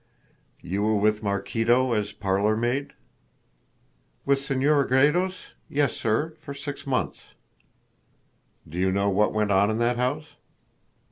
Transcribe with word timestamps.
"You 0.63 0.81
were 0.81 0.95
with 0.95 1.21
Maraquito 1.21 1.91
as 1.93 2.11
parlor 2.11 2.57
maid?" 2.57 2.93
"With 4.25 4.39
Senora 4.41 4.87
Gredos? 4.89 5.53
Yes, 5.69 5.95
sir, 5.95 6.33
for 6.39 6.55
six 6.55 6.87
months." 6.87 7.35
"Do 8.67 8.79
you 8.79 8.91
know 8.91 9.09
what 9.09 9.31
went 9.31 9.51
on 9.51 9.69
in 9.69 9.77
that 9.77 9.97
house?" 9.97 10.37